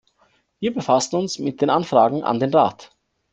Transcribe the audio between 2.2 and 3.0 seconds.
an den Rat.